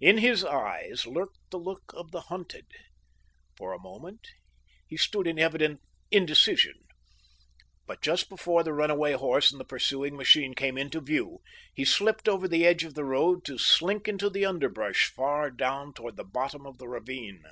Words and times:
In 0.00 0.18
his 0.18 0.44
eyes 0.44 1.06
lurked 1.06 1.38
the 1.52 1.58
look 1.60 1.92
of 1.94 2.10
the 2.10 2.22
hunted. 2.22 2.66
For 3.56 3.72
a 3.72 3.78
moment 3.78 4.26
he 4.84 4.96
stood 4.96 5.28
in 5.28 5.38
evident 5.38 5.80
indecision, 6.10 6.74
but 7.86 8.02
just 8.02 8.28
before 8.28 8.64
the 8.64 8.72
runaway 8.72 9.12
horse 9.12 9.52
and 9.52 9.60
the 9.60 9.64
pursuing 9.64 10.16
machine 10.16 10.54
came 10.54 10.76
into 10.76 11.00
view 11.00 11.38
he 11.72 11.84
slipped 11.84 12.28
over 12.28 12.48
the 12.48 12.66
edge 12.66 12.82
of 12.82 12.94
the 12.94 13.04
road 13.04 13.44
to 13.44 13.58
slink 13.58 14.08
into 14.08 14.28
the 14.28 14.44
underbrush 14.44 15.06
far 15.08 15.52
down 15.52 15.94
toward 15.94 16.16
the 16.16 16.24
bottom 16.24 16.66
of 16.66 16.78
the 16.78 16.88
ravine. 16.88 17.44